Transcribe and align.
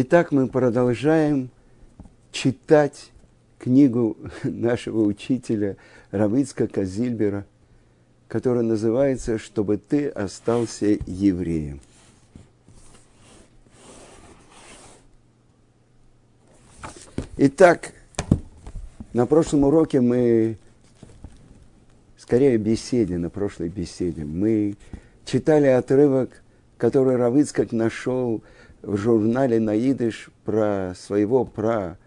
Итак, 0.00 0.30
мы 0.30 0.46
продолжаем 0.46 1.50
читать 2.30 3.10
книгу 3.58 4.16
нашего 4.44 5.00
учителя 5.00 5.76
Равицка 6.12 6.68
Казильбера, 6.68 7.44
которая 8.28 8.62
называется 8.62 9.38
«Чтобы 9.38 9.76
ты 9.76 10.06
остался 10.06 10.86
евреем». 11.04 11.80
Итак, 17.36 17.92
на 19.12 19.26
прошлом 19.26 19.64
уроке 19.64 20.00
мы, 20.00 20.58
скорее 22.16 22.56
беседе, 22.56 23.18
на 23.18 23.30
прошлой 23.30 23.68
беседе, 23.68 24.24
мы 24.24 24.76
читали 25.24 25.66
отрывок, 25.66 26.40
который 26.76 27.16
Равицкак 27.16 27.72
нашел 27.72 28.44
в 28.82 28.96
журнале 28.96 29.60
«Наидыш» 29.60 30.30
про 30.44 30.94
своего 30.98 31.44
пра, 31.44 31.98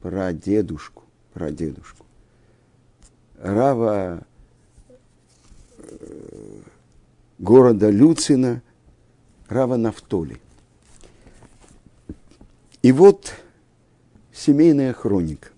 прадедушку, 0.00 1.04
прадедушку. 1.32 2.04
Рава 3.38 4.22
э, 5.78 6.60
города 7.38 7.90
Люцина, 7.90 8.62
Рава 9.48 9.76
Нафтоли. 9.76 10.40
И 12.82 12.92
вот 12.92 13.34
семейная 14.32 14.92
хроника. 14.92 15.48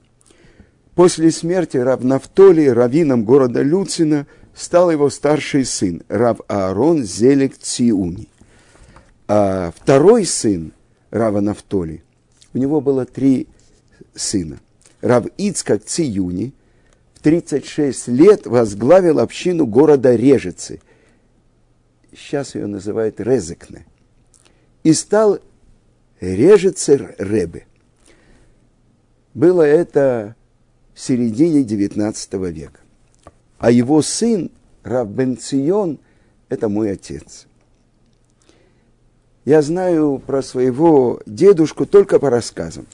После 0.95 1.31
смерти 1.31 1.79
Рав 1.79 2.03
Нафтоли, 2.05 2.67
раввином 2.67 3.25
города 3.25 3.63
Люцина, 3.63 4.27
стал 4.55 4.91
его 4.91 5.09
старший 5.09 5.65
сын, 5.65 6.03
Рав 6.09 6.41
Аарон 6.49 7.03
Зелек 7.03 7.57
Циуни. 7.59 8.29
А 9.35 9.71
второй 9.75 10.27
сын 10.27 10.75
Рава 11.11 11.41
Нафтоли, 11.41 12.05
у 12.53 12.59
него 12.59 12.83
было 12.83 13.07
три 13.07 13.49
сына. 14.15 14.61
Рав 15.01 15.25
Ицкак 15.39 15.83
Циюни 15.83 16.53
в 17.15 17.21
36 17.21 18.09
лет 18.09 18.47
возглавил 18.47 19.21
общину 19.21 19.67
города 19.67 20.15
Режицы. 20.15 20.83
Сейчас 22.15 22.55
ее 22.55 22.67
называют 22.67 23.21
Резекне. 23.21 23.87
И 24.83 24.93
стал 24.93 25.39
Режицер 26.21 27.15
Ребе. 27.17 27.65
Было 29.33 29.63
это 29.63 30.37
в 30.93 31.01
середине 31.01 31.63
XIX 31.63 32.53
века. 32.53 32.81
А 33.57 33.71
его 33.71 34.03
сын, 34.03 34.51
Рав 34.83 35.09
Бенцион, 35.09 36.01
это 36.51 36.69
мой 36.69 36.93
отец. 36.93 37.47
Я 39.45 39.61
знаю 39.61 40.23
про 40.25 40.41
своего 40.41 41.21
дедушку 41.27 41.85
только 41.85 42.21
по 42.21 42.31
рассказам. 42.31 42.87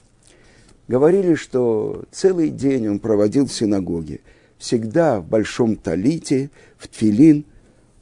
Говорили, 0.89 1.35
что 1.35 2.05
целый 2.11 2.49
день 2.49 2.89
он 2.89 2.99
проводил 3.01 3.47
в 3.47 3.53
синагоге. 3.53 4.21
Всегда 4.57 5.21
в 5.21 5.27
большом 5.27 5.77
талите, 5.77 6.51
в 6.79 6.89
тфилин. 6.89 7.45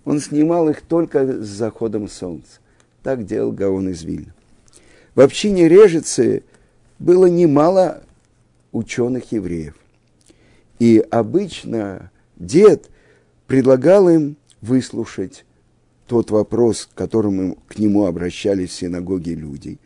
Он 0.05 0.20
снимал 0.20 0.69
их 0.69 0.83
только 0.83 1.42
с 1.42 1.47
заходом 1.47 2.08
солнца. 2.08 2.61
Так 3.02 3.27
делал 3.27 3.50
Гаон 3.50 3.89
из 3.89 4.05
Вильна. 4.05 4.33
В 5.17 5.20
общине 5.20 5.69
Режицы 5.69 6.44
было 7.00 7.27
немало 7.27 8.05
ученых 8.70 9.33
евреев. 9.33 9.74
И 10.78 11.05
обычно 11.11 12.12
дед 12.36 12.91
предлагал 13.48 14.08
им 14.08 14.36
выслушать 14.61 15.44
тот 16.06 16.30
вопрос, 16.30 16.86
к 16.86 16.96
которому 16.96 17.58
к 17.68 17.78
нему 17.78 18.06
обращались 18.06 18.70
в 18.70 18.74
синагоге 18.74 19.34
люди. 19.34 19.78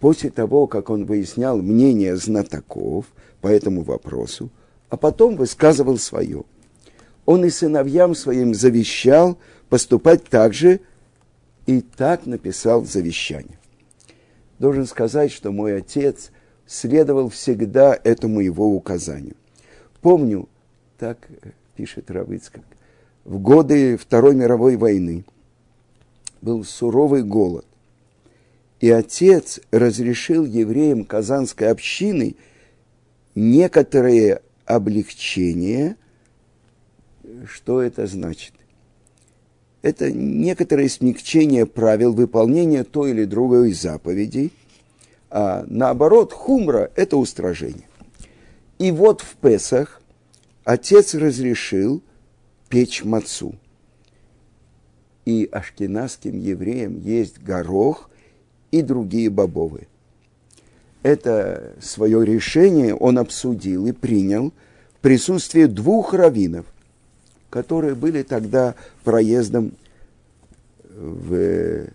После 0.00 0.30
того, 0.30 0.66
как 0.66 0.90
он 0.90 1.04
выяснял 1.04 1.60
мнение 1.60 2.16
знатоков 2.16 3.06
по 3.40 3.48
этому 3.48 3.82
вопросу, 3.82 4.50
а 4.90 4.96
потом 4.96 5.36
высказывал 5.36 5.98
свое. 5.98 6.44
Он 7.26 7.44
и 7.44 7.50
сыновьям 7.50 8.14
своим 8.14 8.54
завещал 8.54 9.38
поступать 9.68 10.24
так 10.24 10.54
же, 10.54 10.80
и 11.66 11.80
так 11.80 12.26
написал 12.26 12.84
завещание. 12.84 13.58
Должен 14.58 14.86
сказать, 14.86 15.32
что 15.32 15.50
мой 15.50 15.78
отец 15.78 16.30
следовал 16.66 17.28
всегда 17.30 17.98
этому 18.04 18.40
его 18.40 18.68
указанию. 18.68 19.36
Помню, 20.00 20.48
так 20.98 21.18
пишет 21.74 22.10
Равыцкак, 22.10 22.64
в 23.24 23.38
годы 23.38 23.96
Второй 23.96 24.34
мировой 24.34 24.76
войны 24.76 25.24
был 26.42 26.64
суровый 26.64 27.22
голод. 27.22 27.66
И 28.80 28.90
отец 28.90 29.60
разрешил 29.70 30.44
евреям 30.44 31.04
Казанской 31.04 31.70
общины 31.70 32.36
некоторые 33.34 34.42
облегчения. 34.66 35.96
Что 37.46 37.80
это 37.80 38.06
значит? 38.06 38.52
Это 39.80 40.10
некоторое 40.12 40.88
смягчение 40.88 41.66
правил 41.66 42.12
выполнения 42.12 42.84
той 42.84 43.10
или 43.10 43.24
другой 43.24 43.72
заповедей, 43.72 44.52
а 45.30 45.64
наоборот, 45.66 46.32
хумра– 46.32 46.90
это 46.96 47.16
устражение. 47.16 47.88
И 48.78 48.90
вот 48.90 49.20
в 49.20 49.36
Песах 49.36 50.00
отец 50.64 51.14
разрешил 51.14 52.02
печь 52.74 53.04
мацу. 53.04 53.54
И 55.24 55.48
ашкенадским 55.52 56.36
евреям 56.40 56.98
есть 56.98 57.40
горох 57.40 58.10
и 58.72 58.82
другие 58.82 59.30
бобовые. 59.30 59.86
Это 61.04 61.76
свое 61.80 62.26
решение 62.26 62.92
он 62.92 63.18
обсудил 63.18 63.86
и 63.86 63.92
принял 63.92 64.52
в 64.96 65.00
присутствии 65.02 65.66
двух 65.66 66.14
раввинов, 66.14 66.66
которые 67.48 67.94
были 67.94 68.24
тогда 68.24 68.74
проездом 69.04 69.74
в 70.82 71.86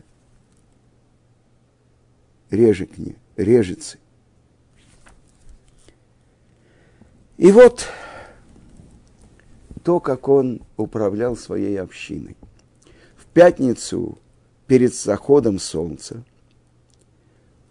Режекне, 2.51 3.15
Режице. 3.35 3.97
И 7.37 7.51
вот 7.51 7.89
то, 9.83 9.99
как 9.99 10.27
он 10.27 10.61
управлял 10.77 11.35
своей 11.35 11.79
общиной. 11.79 12.35
В 13.15 13.25
пятницу 13.25 14.17
перед 14.67 14.93
заходом 14.93 15.59
солнца, 15.59 16.23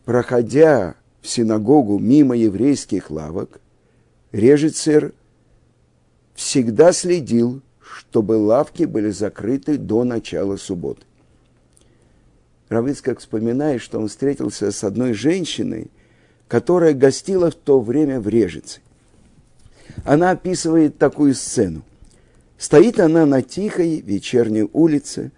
проходя 0.05 0.97
в 1.21 1.29
синагогу 1.29 1.99
мимо 1.99 2.37
еврейских 2.37 3.11
лавок, 3.11 3.61
Режицер 4.33 5.13
всегда 6.35 6.93
следил, 6.93 7.63
чтобы 7.81 8.33
лавки 8.33 8.85
были 8.85 9.11
закрыты 9.11 9.79
до 9.79 10.05
начала 10.05 10.57
субботы. 10.57 11.03
Равицкак 12.69 13.21
вспоминает, 13.21 13.81
что 13.81 13.99
он 13.99 14.09
встретился 14.09 14.71
с 14.71 14.85
одной 14.85 15.15
женщиной, 15.15 15.91
которая 16.47 16.93
гостила 16.93 17.51
в 17.51 17.55
то 17.55 17.81
время 17.81 18.21
в 18.21 18.29
Режице. 18.29 18.81
Она 20.05 20.31
описывает 20.31 20.99
такую 20.99 21.35
сцену. 21.35 21.83
Стоит 22.59 22.99
она 22.99 23.25
на 23.25 23.41
тихой 23.41 24.01
вечерней 24.01 24.69
улице, 24.73 25.31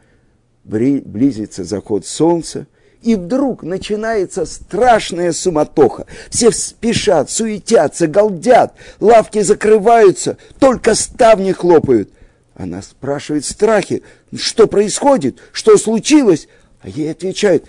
близится 0.65 1.65
заход 1.65 2.07
солнца, 2.07 2.67
и 3.03 3.15
вдруг 3.15 3.63
начинается 3.63 4.47
страшная 4.47 5.33
суматоха. 5.33 6.07
Все 6.31 6.51
спешат, 6.51 7.31
суетятся, 7.31 8.07
галдят, 8.07 8.75
лавки 9.01 9.43
закрываются, 9.43 10.39
только 10.59 10.95
ставни 10.95 11.53
хлопают. 11.53 12.11
Она 12.55 12.83
спрашивает 12.83 13.45
в 13.45 13.51
страхе, 13.51 14.03
что 14.35 14.67
происходит, 14.67 15.39
что 15.53 15.77
случилось, 15.77 16.49
а 16.81 16.89
ей 16.89 17.11
отвечают, 17.11 17.65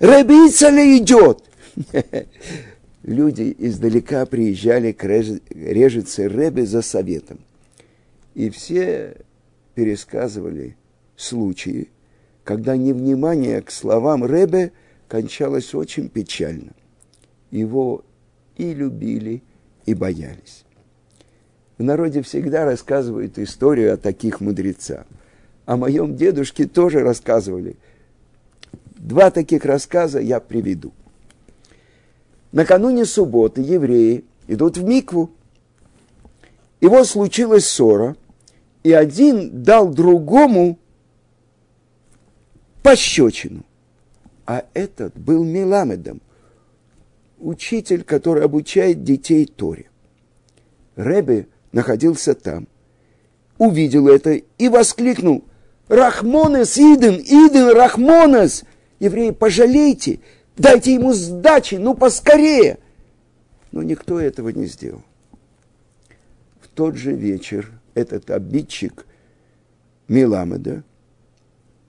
рабица 0.00 0.70
ли 0.70 0.98
идет? 0.98 1.42
Люди 3.04 3.54
издалека 3.58 4.26
приезжали 4.26 4.92
к 4.92 5.04
режице 5.04 6.28
Ребе 6.28 6.66
за 6.66 6.82
советом. 6.82 7.38
И 8.38 8.50
все 8.50 9.16
пересказывали 9.74 10.76
случаи, 11.16 11.90
когда 12.44 12.76
невнимание 12.76 13.60
к 13.62 13.72
словам 13.72 14.24
Ребе 14.24 14.70
кончалось 15.08 15.74
очень 15.74 16.08
печально. 16.08 16.70
Его 17.50 18.04
и 18.56 18.74
любили, 18.74 19.42
и 19.86 19.94
боялись. 19.94 20.64
В 21.78 21.82
народе 21.82 22.22
всегда 22.22 22.64
рассказывают 22.64 23.40
историю 23.40 23.94
о 23.94 23.96
таких 23.96 24.40
мудрецах. 24.40 25.04
О 25.66 25.76
моем 25.76 26.14
дедушке 26.14 26.68
тоже 26.68 27.00
рассказывали. 27.00 27.74
Два 28.94 29.32
таких 29.32 29.64
рассказа 29.64 30.20
я 30.20 30.38
приведу. 30.38 30.92
Накануне 32.52 33.04
субботы 33.04 33.62
евреи 33.62 34.24
идут 34.46 34.76
в 34.76 34.84
Микву. 34.84 35.28
И 36.80 36.86
вот 36.86 37.08
случилась 37.08 37.66
ссора– 37.66 38.14
и 38.88 38.92
один 38.94 39.62
дал 39.62 39.90
другому 39.90 40.78
пощечину. 42.82 43.66
А 44.46 44.64
этот 44.72 45.14
был 45.14 45.44
Меламедом. 45.44 46.22
учитель, 47.38 48.02
который 48.02 48.42
обучает 48.42 49.04
детей 49.04 49.44
Торе. 49.44 49.90
Ребе 50.96 51.48
находился 51.70 52.34
там, 52.34 52.66
увидел 53.58 54.08
это 54.08 54.32
и 54.32 54.68
воскликнул 54.68 55.44
«Рахмонес, 55.88 56.78
Иден, 56.78 57.20
Иден, 57.20 57.76
Рахмонес! 57.76 58.64
Евреи, 59.00 59.32
пожалейте, 59.32 60.20
дайте 60.56 60.94
ему 60.94 61.12
сдачи, 61.12 61.74
ну 61.74 61.94
поскорее!» 61.94 62.78
Но 63.70 63.82
никто 63.82 64.18
этого 64.18 64.48
не 64.48 64.64
сделал. 64.64 65.02
В 66.62 66.68
тот 66.68 66.96
же 66.96 67.12
вечер 67.12 67.70
этот 67.98 68.30
обидчик 68.30 69.06
Миламеда 70.06 70.84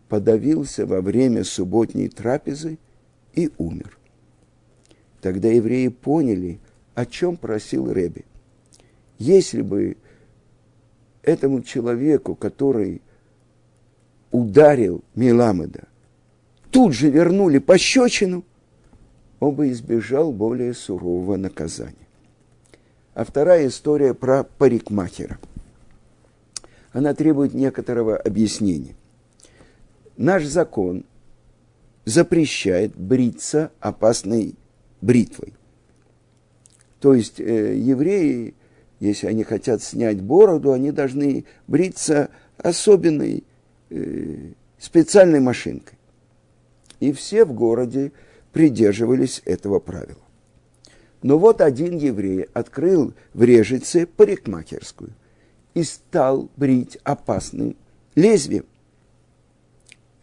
подавился 0.08 0.86
во 0.86 1.02
время 1.02 1.44
субботней 1.44 2.10
трапезы 2.10 2.80
и 3.34 3.52
умер. 3.58 3.98
Тогда 5.22 5.50
евреи 5.50 5.90
поняли, 5.90 6.60
о 6.96 7.06
чем 7.06 7.38
просил 7.38 7.92
Реби. 7.92 8.26
Если 9.20 9.62
бы 9.62 9.98
этому 11.22 11.62
человеку, 11.62 12.36
который 12.36 13.02
ударил 14.32 15.04
Миламеда, 15.16 15.88
тут 16.72 16.94
же 16.94 17.10
вернули 17.10 17.60
пощечину, 17.60 18.44
он 19.40 19.56
бы 19.56 19.70
избежал 19.70 20.32
более 20.32 20.74
сурового 20.74 21.38
наказания. 21.38 22.08
А 23.14 23.24
вторая 23.24 23.68
история 23.68 24.14
про 24.14 24.44
парикмахера. 24.44 25.40
Она 27.00 27.14
требует 27.14 27.54
некоторого 27.54 28.18
объяснения. 28.18 28.94
Наш 30.18 30.44
закон 30.44 31.06
запрещает 32.04 32.94
бриться 32.94 33.72
опасной 33.80 34.56
бритвой. 35.00 35.54
То 37.00 37.14
есть 37.14 37.40
э, 37.40 37.78
евреи, 37.78 38.54
если 39.00 39.28
они 39.28 39.46
хотят 39.46 39.82
снять 39.82 40.20
бороду, 40.20 40.74
они 40.74 40.92
должны 40.92 41.46
бриться 41.68 42.32
особенной 42.58 43.46
э, 43.90 44.52
специальной 44.78 45.40
машинкой. 45.40 45.98
И 47.00 47.14
все 47.14 47.46
в 47.46 47.54
городе 47.54 48.12
придерживались 48.52 49.42
этого 49.46 49.80
правила. 49.80 50.20
Но 51.24 51.40
вот 51.40 51.62
один 51.62 51.96
еврей 51.96 52.48
открыл 52.54 53.14
в 53.34 53.42
Режице 53.44 54.06
парикмахерскую 54.06 55.14
и 55.74 55.84
стал 55.84 56.50
брить 56.58 56.98
опасным 57.04 57.76
лезвием. 58.16 58.66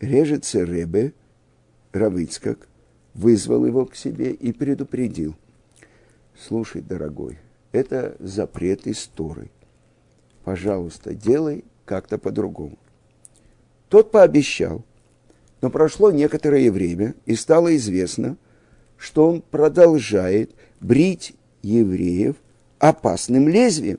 Режице 0.01 0.65
Ребе, 0.65 1.13
Равыцкак, 1.93 2.69
вызвал 3.15 3.65
его 3.65 3.87
к 3.87 3.97
себе 3.97 4.33
и 4.33 4.53
предупредил. 4.53 5.35
Слушай, 6.39 6.83
дорогой, 6.83 7.39
это 7.73 8.17
запрет 8.19 8.87
истории. 8.87 9.51
Пожалуйста, 10.45 11.15
делай 11.15 11.65
как-то 11.85 12.19
по-другому. 12.19 12.79
Тот 13.89 14.11
пообещал, 14.11 14.85
но 15.63 15.71
прошло 15.71 16.11
некоторое 16.11 16.71
время, 16.71 17.15
и 17.25 17.35
стало 17.35 17.75
известно, 17.77 18.37
что 18.97 19.29
он 19.29 19.41
продолжает 19.43 20.55
брить 20.81 21.35
евреев 21.63 22.37
опасным 22.79 23.49
лезвием. 23.49 23.99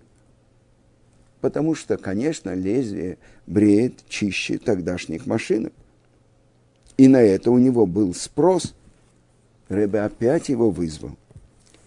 Потому 1.41 1.75
что, 1.75 1.97
конечно, 1.97 2.53
лезвие 2.53 3.17
бреет 3.45 4.07
чище 4.09 4.57
тогдашних 4.57 5.25
машинок. 5.25 5.73
И 6.97 7.07
на 7.07 7.21
это 7.21 7.51
у 7.51 7.57
него 7.57 7.85
был 7.85 8.13
спрос. 8.13 8.73
Рэбе 9.69 10.01
опять 10.01 10.49
его 10.49 10.71
вызвал 10.71 11.11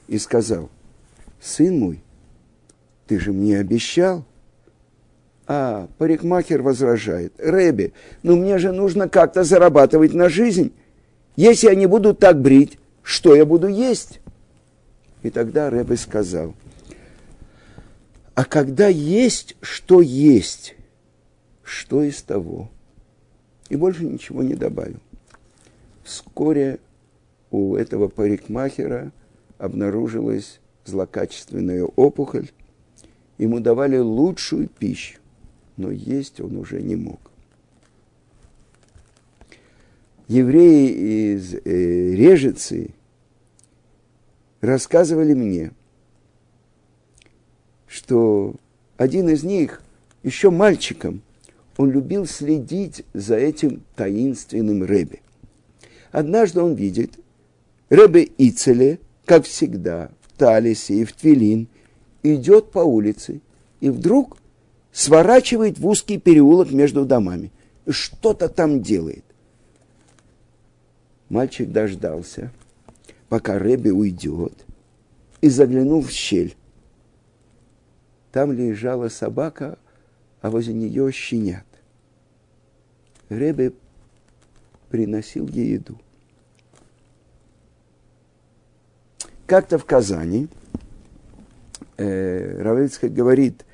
и 0.07 0.19
сказал, 0.19 0.69
сын 1.41 1.79
мой, 1.79 2.01
ты 3.07 3.19
же 3.19 3.33
мне 3.33 3.59
обещал. 3.59 4.25
А 5.47 5.89
парикмахер 5.99 6.63
возражает, 6.63 7.33
Рэбе, 7.39 7.93
ну 8.23 8.37
мне 8.37 8.59
же 8.59 8.71
нужно 8.71 9.09
как-то 9.09 9.43
зарабатывать 9.43 10.15
на 10.15 10.29
жизнь. 10.29 10.73
Если 11.35 11.67
я 11.67 11.75
не 11.75 11.87
буду 11.87 12.15
так 12.15 12.41
брить, 12.41 12.79
что 13.03 13.35
я 13.35 13.45
буду 13.45 13.67
есть? 13.67 14.21
И 15.23 15.31
тогда 15.31 15.71
Рэбе 15.71 15.97
сказал, 15.97 16.55
а 18.41 18.45
когда 18.47 18.89
есть, 18.89 19.55
что 19.61 20.01
есть, 20.01 20.75
что 21.63 22.03
из 22.03 22.23
того? 22.23 22.71
И 23.69 23.77
больше 23.77 24.07
ничего 24.07 24.43
не 24.43 24.55
добавил. 24.55 24.97
Вскоре 26.05 26.81
у 27.51 27.77
этого 27.77 28.09
парикмахера 28.09 29.13
обнаружилась 29.59 30.59
злокачественная 30.87 31.85
опухоль. 31.85 32.49
Ему 33.37 33.61
давали 33.61 33.99
лучшую 33.99 34.69
пищу, 34.69 35.19
но 35.77 35.91
есть 35.91 36.41
он 36.41 36.57
уже 36.57 36.81
не 36.81 36.97
мог. 36.97 37.21
Евреи 40.29 41.35
из 41.35 41.57
э, 41.57 41.61
Режицы 42.15 42.95
рассказывали 44.63 45.35
мне, 45.35 45.73
что 47.91 48.55
один 48.97 49.29
из 49.29 49.43
них, 49.43 49.83
еще 50.23 50.51
мальчиком, 50.51 51.23
он 51.77 51.91
любил 51.91 52.25
следить 52.25 53.05
за 53.15 53.37
этим 53.37 53.83
таинственным 53.97 54.85
Рэбе. 54.85 55.21
Однажды 56.13 56.61
он 56.61 56.75
видит 56.75 57.19
Рэбе 57.89 58.29
Ицеле, 58.39 59.01
как 59.25 59.45
всегда, 59.45 60.11
в 60.23 60.39
Талисе 60.39 60.95
и 60.95 61.05
в 61.05 61.13
Твилин, 61.13 61.67
идет 62.23 62.71
по 62.71 62.79
улице 62.79 63.41
и 63.81 63.91
вдруг 63.91 64.37
сворачивает 64.93 65.79
в 65.79 65.87
узкий 65.87 66.19
переулок 66.19 66.71
между 66.71 67.05
домами. 67.05 67.51
Что-то 67.89 68.49
там 68.49 68.83
делает. 68.83 69.25
Мальчик 71.29 71.71
дождался, 71.71 72.53
пока 73.29 73.59
Рэбе 73.59 73.91
уйдет, 73.91 74.55
и 75.41 75.49
заглянул 75.49 76.03
в 76.03 76.11
щель. 76.11 76.55
Там 78.33 78.53
лежала 78.53 79.09
собака, 79.09 79.79
а 80.41 80.51
возле 80.51 80.75
нее 80.75 81.11
щенят. 81.13 81.67
Ребе 83.29 83.73
приносил 84.89 85.49
ей 85.49 85.75
еду. 85.75 85.99
Как-то 89.47 89.79
в 89.79 89.85
Казани 89.85 90.49
э, 91.97 92.63
Равельцкая 92.63 93.11
говорит, 93.11 93.65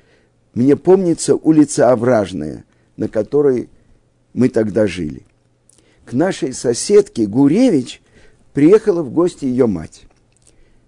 мне 0.53 0.75
помнится 0.75 1.35
улица 1.35 1.91
Овражная, 1.91 2.65
на 2.95 3.07
которой 3.07 3.69
мы 4.33 4.49
тогда 4.49 4.87
жили. 4.87 5.23
К 6.05 6.13
нашей 6.13 6.53
соседке 6.53 7.27
Гуревич 7.27 8.01
приехала 8.53 9.03
в 9.03 9.11
гости 9.11 9.45
ее 9.45 9.67
мать. 9.67 10.05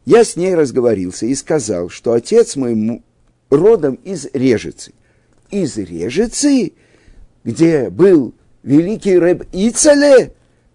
Я 0.05 0.23
с 0.23 0.35
ней 0.35 0.55
разговорился 0.55 1.27
и 1.27 1.35
сказал, 1.35 1.89
что 1.89 2.13
отец 2.13 2.55
мой 2.55 3.03
родом 3.49 3.95
из 4.03 4.27
Режицы. 4.33 4.93
Из 5.51 5.77
Режицы, 5.77 6.73
где 7.43 7.89
был 7.89 8.33
великий 8.63 9.17
рэб 9.17 9.47
Ицале, 9.51 10.33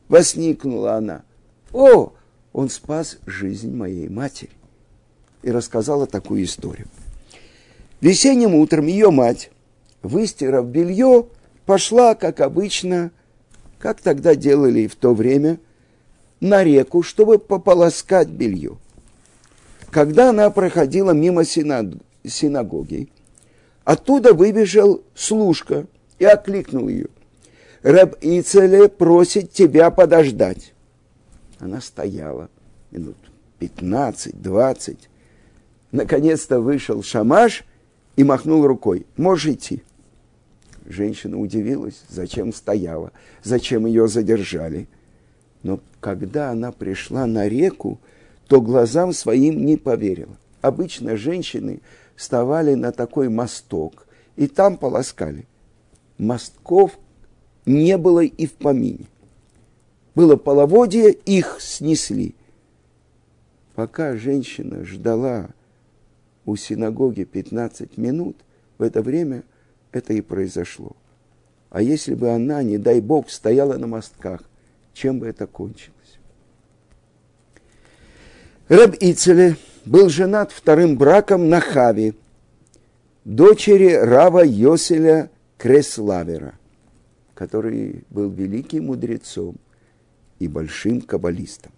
воскликнула 0.09 0.95
она. 0.95 1.23
О, 1.73 2.12
он 2.52 2.69
спас 2.69 3.19
жизнь 3.26 3.75
моей 3.75 4.09
матери. 4.09 4.52
И 5.43 5.50
рассказала 5.50 6.07
такую 6.07 6.45
историю. 6.45 6.87
Весенним 8.00 8.54
утром 8.54 8.87
ее 8.87 9.11
мать, 9.11 9.50
выстирав 10.02 10.66
белье, 10.66 11.26
пошла, 11.66 12.14
как 12.14 12.40
обычно, 12.40 13.11
как 13.78 14.00
тогда 14.00 14.35
делали 14.35 14.87
в 14.87 14.95
то 14.95 15.14
время, 15.14 15.59
на 16.40 16.64
реку, 16.64 17.02
чтобы 17.02 17.38
пополоскать 17.38 18.28
белье. 18.28 18.76
Когда 19.90 20.31
она 20.31 20.50
проходила 20.50 21.12
мимо 21.12 21.45
синагоги, 21.45 22.00
оттуда 23.85 24.33
выбежал 24.35 25.02
служка 25.14 25.87
и 26.19 26.25
окликнул 26.25 26.88
ее. 26.88 27.09
Рэб 27.83 28.16
Ицеле 28.23 28.88
просит 28.88 29.52
тебя 29.52 29.90
подождать. 29.90 30.73
Она 31.59 31.81
стояла 31.81 32.49
минут 32.90 33.16
15-20. 33.61 34.97
Наконец-то 35.93 36.61
вышел 36.61 37.02
Шамаш 37.02 37.64
и 38.16 38.25
махнул 38.25 38.66
рукой. 38.66 39.07
Можешь 39.16 39.52
идти. 39.52 39.83
Женщина 40.87 41.38
удивилась, 41.38 42.02
зачем 42.09 42.52
стояла, 42.52 43.12
зачем 43.43 43.87
ее 43.87 44.09
задержали. 44.09 44.87
Но 45.62 45.81
когда 46.00 46.50
она 46.50 46.73
пришла 46.73 47.26
на 47.26 47.49
реку, 47.49 47.99
то 48.49 48.61
глазам 48.61 49.12
своим 49.12 49.64
не 49.64 49.76
поверила. 49.76 50.37
Обычно 50.61 51.16
женщины 51.16 51.81
вставали 52.16 52.75
на 52.75 52.92
такой 52.92 53.28
мосток 53.28 54.06
и 54.37 54.47
там 54.47 54.76
полоскали. 54.76 55.47
Мостков 56.18 56.99
не 57.66 57.97
было 57.99 58.21
и 58.21 58.47
в 58.47 58.52
помине 58.54 59.06
было 60.14 60.37
половодье, 60.37 61.12
их 61.12 61.56
снесли. 61.61 62.35
Пока 63.75 64.16
женщина 64.16 64.85
ждала 64.85 65.50
у 66.44 66.56
синагоги 66.56 67.25
15 67.25 67.97
минут, 67.97 68.37
в 68.78 68.83
это 68.83 69.02
время 69.02 69.42
это 69.92 70.12
и 70.12 70.21
произошло. 70.21 70.92
А 71.71 71.83
если 71.83 72.14
бы 72.14 72.30
она, 72.30 72.62
не 72.62 72.78
дай 72.78 73.00
Бог, 73.00 73.30
стояла 73.30 73.76
на 73.78 73.87
мостках, 73.87 74.42
чем 74.92 75.18
бы 75.18 75.26
это 75.26 75.47
кончилось? 75.47 75.92
Раб 78.68 78.94
Ицеле 79.00 79.56
был 79.87 80.09
женат 80.09 80.53
вторым 80.53 80.97
браком 80.97 81.49
на 81.49 81.61
Хаве, 81.61 82.14
дочери 83.25 83.93
Рава 83.93 84.45
Йоселя 84.45 85.31
Креславера, 85.59 86.55
который 87.35 88.05
был 88.11 88.31
великим 88.31 88.87
мудрецом 88.87 89.57
и 90.38 90.49
большим 90.49 91.00
каббалистом. 91.00 91.73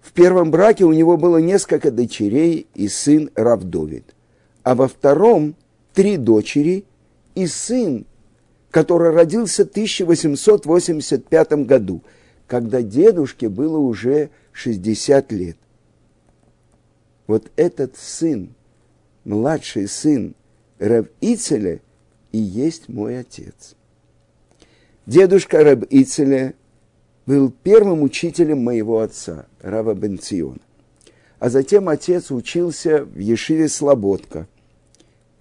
В 0.00 0.12
первом 0.12 0.50
браке 0.50 0.84
у 0.84 0.92
него 0.92 1.16
было 1.16 1.38
несколько 1.38 1.90
дочерей 1.90 2.66
и 2.74 2.88
сын 2.88 3.30
Равдовид, 3.34 4.14
а 4.62 4.74
во 4.74 4.88
втором 4.88 5.54
три 5.94 6.16
дочери 6.16 6.84
и 7.34 7.46
сын, 7.46 8.04
который 8.70 9.10
родился 9.10 9.64
в 9.64 9.68
1885 9.68 11.52
году, 11.66 12.02
когда 12.46 12.82
дедушке 12.82 13.48
было 13.48 13.78
уже 13.78 14.30
60 14.52 15.32
лет. 15.32 15.56
Вот 17.26 17.50
этот 17.56 17.96
сын, 17.96 18.54
младший 19.24 19.88
сын 19.88 20.34
Раб 20.78 21.08
Ицеля, 21.20 21.80
и 22.32 22.38
есть 22.38 22.88
мой 22.88 23.18
отец. 23.18 23.76
Дедушка 25.06 25.62
Раб 25.62 25.84
Ицеля 25.90 26.54
был 27.26 27.52
первым 27.62 28.02
учителем 28.02 28.64
моего 28.64 29.00
отца, 29.00 29.46
Рава 29.60 29.94
Бенциона. 29.94 30.60
А 31.38 31.50
затем 31.50 31.88
отец 31.88 32.30
учился 32.30 33.04
в 33.04 33.18
Ешиве 33.18 33.68
Слободка. 33.68 34.48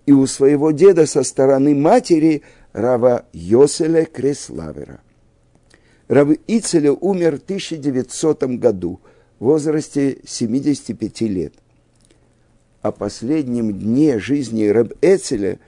И 0.05 0.11
у 0.11 0.25
своего 0.25 0.71
деда 0.71 1.05
со 1.05 1.23
стороны 1.23 1.75
матери 1.75 2.43
Рава 2.73 3.25
Йоселя 3.33 4.05
Креславера. 4.05 5.01
Рав 6.07 6.29
Ицеля 6.47 6.91
умер 6.91 7.39
в 7.39 7.43
1900 7.43 8.43
году 8.59 8.99
в 9.39 9.45
возрасте 9.45 10.19
75 10.25 11.21
лет. 11.21 11.53
О 12.81 12.91
последнем 12.91 13.77
дне 13.77 14.19
жизни 14.19 14.65
Раб 14.65 14.93
Эцеля, 15.01 15.59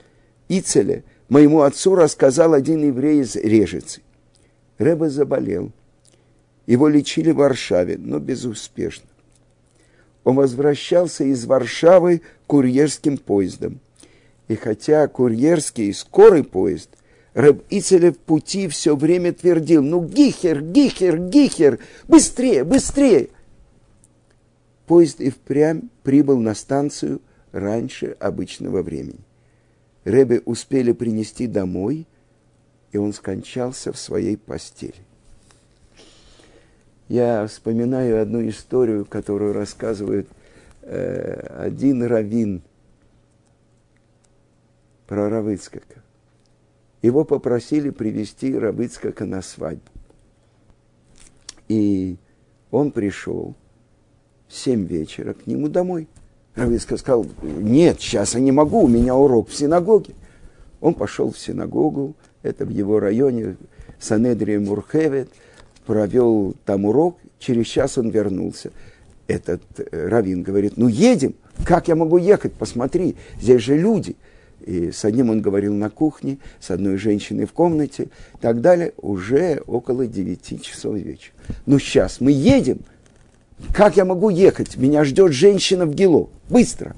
Ицеля 0.50 1.04
моему 1.30 1.62
отцу 1.62 1.96
рассказал 1.96 2.54
один 2.54 2.86
еврей 2.86 3.22
из 3.22 3.36
Режицы. 3.36 4.02
Рэба 4.78 5.10
заболел– 5.10 5.72
его 6.66 6.88
лечили 6.88 7.32
в 7.32 7.38
Варшаве, 7.38 7.98
но 7.98 8.20
безуспешно. 8.20 9.08
Он 10.24 10.36
возвращался 10.36 11.26
из 11.26 11.46
Варшавы 11.46 12.22
курьерским 12.48 13.18
поездом. 13.18 13.80
И 14.48 14.56
хотя 14.56 15.08
курьерский 15.08 15.90
и 15.90 15.94
скорый 15.94 16.44
поезд, 16.44 16.90
Рэб 17.34 17.64
Ицелев 17.70 18.16
в 18.16 18.20
пути 18.20 18.68
все 18.68 18.96
время 18.96 19.34
твердил, 19.34 19.82
ну, 19.82 20.02
Гихер, 20.06 20.62
Гихер, 20.62 21.18
Гихер, 21.18 21.80
быстрее, 22.08 22.64
быстрее. 22.64 23.30
Поезд 24.86 25.22
и 25.22 25.30
впрямь 25.30 25.84
прибыл 26.04 26.40
на 26.40 26.56
станцию 26.56 27.22
раньше 27.52 28.16
обычного 28.20 28.82
времени. 28.82 29.20
Рэбе 30.04 30.42
успели 30.46 30.92
принести 30.92 31.48
домой, 31.48 32.08
и 32.92 32.98
он 32.98 33.14
скончался 33.14 33.94
в 33.94 33.98
своей 33.98 34.38
постели 34.38 35.04
я 37.14 37.46
вспоминаю 37.48 38.22
одну 38.22 38.48
историю, 38.50 39.06
которую 39.06 39.54
рассказывает 39.54 40.28
э, 40.82 41.34
один 41.60 42.04
раввин 42.04 42.64
про 45.06 45.30
Равыцкака. 45.30 46.02
Его 47.02 47.26
попросили 47.26 47.90
привести 47.90 48.58
Равыцкака 48.58 49.26
на 49.26 49.42
свадьбу. 49.44 49.92
И 51.68 52.18
он 52.72 52.92
пришел 52.92 53.56
в 54.54 54.58
семь 54.58 54.86
вечера 54.86 55.34
к 55.34 55.48
нему 55.48 55.68
домой. 55.68 56.08
Равыцкак 56.56 57.00
сказал, 57.00 57.26
нет, 57.42 58.00
сейчас 58.00 58.36
я 58.36 58.40
не 58.40 58.52
могу, 58.52 58.84
у 58.84 58.88
меня 58.88 59.16
урок 59.16 59.50
в 59.50 59.56
синагоге. 59.56 60.14
Он 60.82 60.94
пошел 60.94 61.32
в 61.32 61.40
синагогу, 61.40 62.16
это 62.44 62.66
в 62.66 62.70
его 62.70 63.00
районе, 63.00 63.58
Санедрия 64.00 64.60
Мурхевет– 64.60 65.30
провел 65.86 66.56
там 66.66 66.86
урок, 66.86 67.18
через 67.40 67.68
час 67.68 67.98
он 67.98 68.10
вернулся. 68.10 68.72
Этот 69.28 69.62
э, 69.78 70.08
раввин 70.08 70.44
говорит, 70.44 70.74
ну 70.78 70.88
едем, 70.88 71.36
как 71.66 71.88
я 71.88 71.96
могу 71.96 72.18
ехать, 72.18 72.54
посмотри, 72.54 73.16
здесь 73.40 73.62
же 73.62 73.78
люди. 73.78 74.16
И 74.66 74.92
с 74.92 75.04
одним 75.04 75.30
он 75.30 75.42
говорил 75.42 75.74
на 75.74 75.90
кухне, 75.90 76.38
с 76.62 76.72
одной 76.72 76.98
женщиной 76.98 77.46
в 77.46 77.52
комнате, 77.52 78.04
и 78.04 78.38
так 78.40 78.62
далее, 78.62 78.94
уже 78.98 79.62
около 79.68 80.08
девяти 80.08 80.62
часов 80.62 80.96
вечера. 80.96 81.34
Ну 81.66 81.80
сейчас 81.80 82.22
мы 82.22 82.32
едем, 82.32 82.80
как 83.74 83.98
я 83.98 84.06
могу 84.06 84.30
ехать, 84.30 84.78
меня 84.78 85.04
ждет 85.04 85.32
женщина 85.32 85.86
в 85.86 85.94
Гило, 85.94 86.30
быстро. 86.50 86.96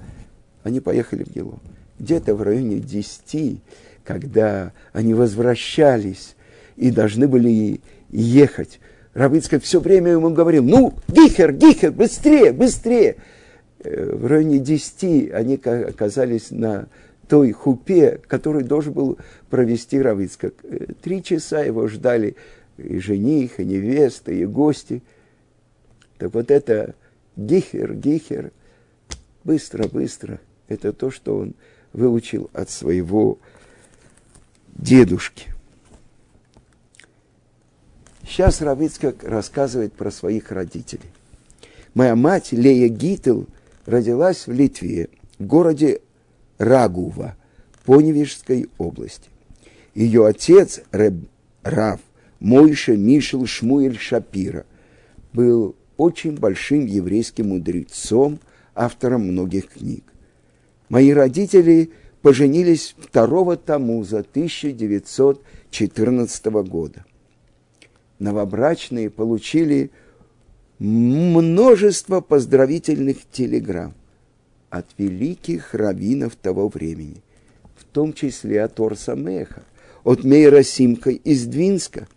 Они 0.64 0.80
поехали 0.80 1.24
в 1.24 1.34
Гило. 1.34 1.60
Где-то 2.00 2.36
в 2.36 2.42
районе 2.42 2.80
десяти, 2.80 3.60
когда 4.04 4.72
они 4.94 5.14
возвращались 5.14 6.36
и 6.76 6.92
должны 6.92 7.28
были 7.28 7.82
ехать. 8.10 8.80
Равицкак 9.14 9.64
все 9.64 9.80
время 9.80 10.12
ему 10.12 10.30
говорил, 10.32 10.64
ну, 10.64 10.94
Гихер, 11.08 11.54
Гихер, 11.54 11.92
быстрее, 11.92 12.52
быстрее. 12.52 13.16
Э, 13.80 14.14
в 14.14 14.26
районе 14.26 14.60
десяти 14.60 15.30
они 15.30 15.56
оказались 15.56 16.52
на 16.52 16.88
той 17.28 17.52
хупе, 17.52 18.20
который 18.28 18.64
должен 18.64 18.94
был 18.94 19.18
провести 19.50 20.02
Равицкак. 20.02 20.54
Э, 20.64 20.88
три 21.02 21.24
часа 21.24 21.62
его 21.62 21.88
ждали 21.88 22.36
и 22.78 23.00
жених, 23.00 23.60
и 23.60 23.66
невеста, 23.66 24.34
и 24.34 24.46
гости. 24.46 25.02
Так 26.18 26.34
вот 26.34 26.52
это 26.52 26.96
Гихер, 27.36 27.94
Гихер, 27.94 28.52
быстро, 29.44 29.88
быстро, 29.88 30.40
это 30.68 30.94
то, 30.94 31.12
что 31.12 31.38
он 31.38 31.54
выучил 31.94 32.50
от 32.54 32.70
своего 32.70 33.38
дедушки. 34.76 35.48
Сейчас 38.26 38.62
Равицкак 38.62 39.24
рассказывает 39.24 39.94
про 39.94 40.12
своих 40.12 40.52
родителей. 40.52 41.10
Моя 41.94 42.16
мать 42.16 42.52
Лея 42.52 42.90
Гитл 42.90 43.44
родилась 43.86 44.48
в 44.48 44.52
Литве, 44.52 45.10
в 45.38 45.46
городе 45.46 46.02
Рагува, 46.58 47.36
Поневежской 47.86 48.68
области. 48.78 49.30
Ее 49.94 50.26
отец 50.26 50.82
Рав 51.64 52.00
Мойша 52.40 52.98
Мишел 52.98 53.46
Шмуэль 53.46 53.98
Шапира 53.98 54.66
был 55.32 55.76
очень 55.98 56.38
большим 56.38 56.86
еврейским 56.86 57.50
мудрецом, 57.50 58.40
автором 58.74 59.28
многих 59.28 59.68
книг. 59.70 60.04
Мои 60.90 61.12
родители 61.12 61.92
поженились 62.22 62.96
2 63.14 63.56
Тамуза 63.58 64.20
1914 64.20 66.46
года 66.46 67.06
новобрачные 68.20 69.10
получили 69.10 69.92
множество 70.80 72.22
поздравительных 72.22 73.18
телеграмм 73.32 73.94
от 74.70 74.88
великих 74.98 75.74
раввинов 75.74 76.36
того 76.36 76.68
времени, 76.68 77.24
в 77.76 77.86
том 77.86 78.14
числе 78.14 78.64
от 78.64 78.80
Орса 78.80 79.16
Меха, 79.16 79.64
от 80.04 80.24
Мейра 80.24 80.64
Симка 80.64 81.12
из 81.12 81.46
Двинска. 81.46 82.08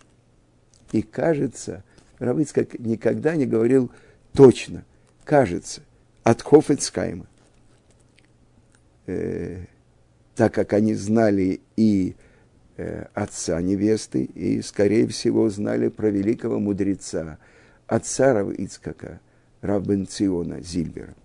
И 0.93 1.03
кажется, 1.03 1.85
Равыцкак 2.19 2.79
никогда 2.79 3.37
не 3.37 3.47
говорил 3.47 3.91
точно, 4.33 4.85
кажется, 5.25 5.83
от 6.23 6.43
Хофицкайма. 6.43 7.27
Э, 9.07 9.65
так 10.35 10.55
как 10.55 10.73
они 10.73 10.95
знали 10.95 11.61
и 11.77 12.17
Э, 12.81 13.07
отца 13.13 13.61
невесты 13.61 14.23
и, 14.23 14.63
скорее 14.63 15.09
всего, 15.09 15.51
знали 15.51 15.89
про 15.89 16.11
великого 16.11 16.61
мудреца, 16.61 17.39
отца 17.89 18.33
Рав 18.33 18.53
Ицкака, 18.53 19.19
Раббенциона 19.63 20.61
Зильбера. 20.61 21.17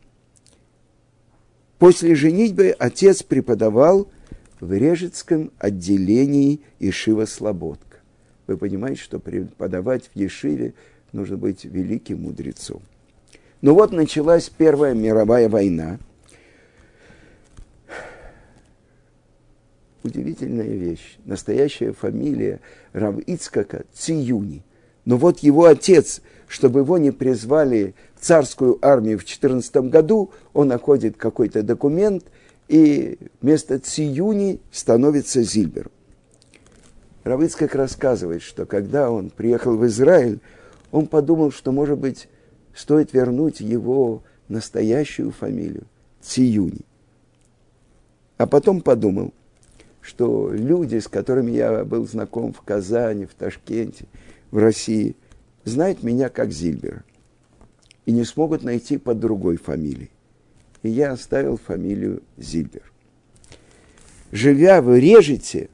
После 1.77 2.15
женитьбы 2.15 2.75
отец 2.79 3.21
преподавал 3.21 4.11
в 4.61 4.73
Режецком 4.73 5.51
отделении 5.59 6.61
Ишива 6.79 7.25
Слободка. 7.25 7.92
Вы 8.53 8.57
понимаете, 8.57 9.01
что 9.01 9.19
преподавать 9.19 10.09
в 10.13 10.15
Ешиве 10.15 10.73
нужно 11.11 11.37
быть 11.37 11.65
великим 11.65 12.21
мудрецом. 12.21 12.81
Ну 13.61 13.73
вот 13.73 13.91
началась 13.91 14.49
Первая 14.49 14.93
мировая 14.93 15.49
война– 15.49 15.97
удивительная 20.03 20.67
вещь. 20.67 21.17
Настоящая 21.25 21.93
фамилия 21.93 22.59
Рав 22.91 23.17
Ицкака 23.25 23.85
Циюни. 23.93 24.61
Но 25.05 25.17
вот 25.17 25.39
его 25.39 25.65
отец 25.65 26.21
чтобы 26.47 26.81
его 26.81 26.99
не 26.99 27.09
призвали 27.09 27.95
в 28.15 28.23
царскую 28.23 28.77
армию 28.85 29.17
в 29.17 29.25
14 29.25 29.75
году, 29.89 30.29
он 30.53 30.67
находит 30.67 31.17
какой-то 31.17 31.63
документ, 31.63 32.25
и 32.67 33.17
вместо 33.41 33.79
Циюни 33.79 34.59
становится 34.71 35.41
Зильбер. 35.41 35.89
Равыцкак 37.23 37.73
рассказывает, 37.75 38.41
что 38.41 38.65
когда 38.65 39.09
он 39.09 39.29
приехал 39.29 39.77
в 39.77 39.85
Израиль, 39.85 40.39
он 40.91 41.07
подумал, 41.07 41.51
что, 41.51 41.71
может 41.71 41.97
быть, 41.97 42.27
стоит 42.75 43.13
вернуть 43.13 43.61
его 43.61 44.23
настоящую 44.49 45.31
фамилию– 45.31 45.85
Циюни. 46.21 46.81
А 48.37 48.45
потом 48.45 48.81
подумал, 48.81 49.33
что 50.01 50.51
люди, 50.51 50.99
с 50.99 51.07
которыми 51.07 51.51
я 51.51 51.85
был 51.85 52.05
знаком 52.05 52.51
в 52.51 52.61
Казани, 52.61 53.25
в 53.25 53.33
Ташкенте, 53.33 54.05
в 54.51 54.57
России, 54.57 55.15
знают 55.63 56.03
меня 56.03 56.27
как 56.27 56.51
Зильбера 56.51 57.03
и 58.05 58.11
не 58.11 58.25
смогут 58.25 58.63
найти 58.63 58.97
под 58.97 59.19
другой 59.19 59.55
фамилией. 59.55 60.11
И 60.81 60.89
я 60.89 61.13
оставил 61.13 61.55
фамилию 61.55 62.21
Зильбер. 62.35 62.91
Живя 64.33 64.81
в 64.81 64.93
Режете, 64.93 65.69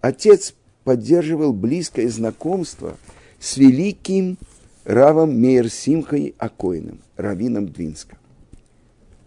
отец 0.00 0.54
поддерживал 0.84 1.52
близкое 1.52 2.08
знакомство 2.08 2.96
с 3.40 3.56
великим 3.56 4.38
Равом 4.84 5.40
Мейерсимхой 5.40 6.34
Акоином, 6.38 7.00
раввином 7.16 7.68
Двинска. 7.68 8.18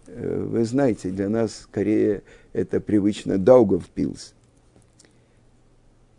Э, 0.06 0.44
вы 0.44 0.64
знаете, 0.64 1.10
для 1.10 1.28
нас 1.28 1.62
скорее 1.62 2.22
это 2.52 2.80
привычно 2.80 3.38
Даугавпилс. 3.38 4.34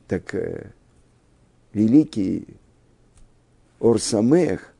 Так 0.07 0.35
э, 0.35 0.71
великий 1.73 2.47
Орсамех, 3.79 4.73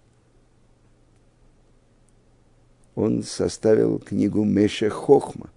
он 2.95 3.23
составил 3.23 3.99
книгу 3.99 4.43
Меше 4.43 4.89
Хохма. 4.89 5.49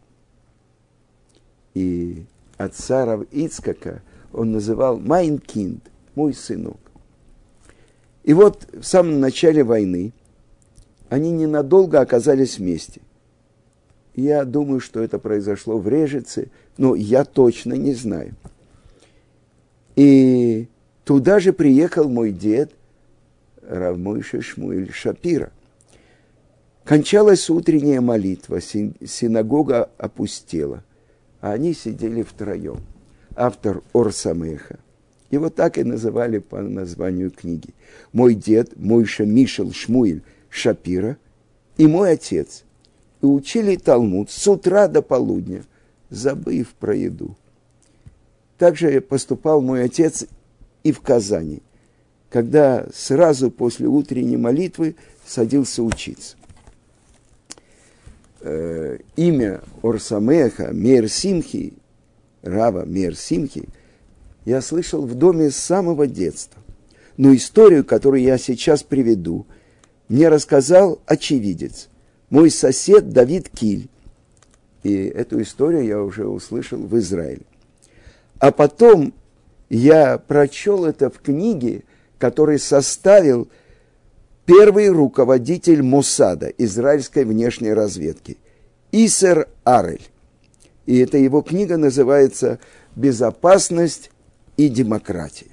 И 1.75 2.25
отца 2.57 3.05
Рав 3.05 3.23
Ицкака 3.33 4.03
он 4.33 4.53
называл 4.53 4.99
Майнкинд, 4.99 5.91
мой 6.15 6.35
сынок. 6.35 6.79
И 8.25 8.35
вот 8.35 8.69
в 8.73 8.85
самом 8.85 9.21
начале 9.21 9.65
войны 9.65 10.13
они 11.09 11.31
ненадолго 11.31 12.01
оказались 12.01 12.59
вместе. 12.59 13.01
Я 14.15 14.45
думаю, 14.45 14.81
что 14.81 15.01
это 15.01 15.19
произошло 15.19 15.79
в 15.79 15.89
Режице, 15.89 16.51
но 16.77 16.95
я 16.95 17.25
точно 17.25 17.75
не 17.75 17.95
знаю. 17.95 18.35
И 19.97 20.69
туда 21.05 21.41
же 21.41 21.53
приехал 21.53 22.09
мой 22.09 22.33
дед, 22.33 22.73
Равмойша 23.63 24.43
Шмуэль 24.43 24.93
Шапира. 24.93 25.51
Кончалась 26.85 27.49
утренняя 27.49 28.01
молитва, 28.01 28.61
синагога 28.61 29.91
опустела, 29.99 30.83
а 31.41 31.53
они 31.53 31.75
сидели 31.75 32.23
втроем. 32.23 32.81
Автор 33.37 33.83
Орсамеха. 33.93 34.79
Его 35.31 35.49
так 35.49 35.79
и 35.79 35.85
называли 35.85 36.39
по 36.39 36.61
названию 36.61 37.31
книги. 37.31 37.71
Мой 38.13 38.35
дед, 38.35 38.77
Мойша 38.77 39.25
Мишел 39.25 39.73
Шмуэль 39.73 40.23
Шапира, 40.51 41.17
и 41.79 41.87
мой 41.87 42.13
отец. 42.13 42.65
И 43.23 43.27
учили 43.27 43.77
Талмуд 43.77 44.31
с 44.31 44.47
утра 44.47 44.89
до 44.89 45.01
полудня, 45.01 45.65
забыв 46.11 46.75
про 46.75 46.95
еду. 46.95 47.37
Также 48.59 49.01
поступал 49.01 49.63
мой 49.63 49.85
отец 49.85 50.27
и 50.83 50.93
в 50.93 51.01
Казани, 51.01 51.63
когда 52.29 52.87
сразу 52.95 53.51
после 53.51 53.87
утренней 53.87 54.37
молитвы 54.37 54.97
садился 55.25 55.83
учиться. 55.83 56.37
Э, 58.41 58.99
имя 59.17 59.63
Орсамеха, 59.83 60.73
Мер 60.73 61.09
Симхи, 61.09 61.75
Рава 62.43 62.85
Мер 62.85 63.17
Симхи, 63.17 63.69
я 64.45 64.61
слышал 64.61 65.07
в 65.07 65.15
доме 65.15 65.51
с 65.51 65.57
самого 65.57 66.07
детства. 66.07 66.61
Но 67.17 67.35
историю, 67.35 67.85
которую 67.85 68.23
я 68.23 68.39
сейчас 68.39 68.83
приведу, 68.83 69.47
мне 70.09 70.29
рассказал 70.29 71.01
очевидец, 71.07 71.89
мой 72.31 72.51
сосед 72.51 73.11
Давид 73.11 73.49
Киль. 73.49 73.89
И 74.83 75.05
эту 75.05 75.41
историю 75.41 75.85
я 75.85 76.03
уже 76.03 76.27
услышал 76.27 76.79
в 76.79 76.99
Израиле. 76.99 77.47
А 78.39 78.51
потом 78.51 79.15
я 79.69 80.19
прочел 80.19 80.85
это 80.85 81.09
в 81.11 81.19
книге, 81.19 81.85
который 82.19 82.59
составил 82.59 83.49
первый 84.45 84.89
руководитель 84.89 85.83
Мосада, 85.83 86.49
израильской 86.59 87.25
внешней 87.25 87.73
разведки, 87.73 88.39
Исер 88.91 89.49
Арель. 89.65 90.12
И 90.87 90.99
эта 90.99 91.19
его 91.19 91.43
книга 91.43 91.77
называется 91.77 92.59
«Безопасность 92.97 94.11
и 94.57 94.69
демократия». 94.69 95.51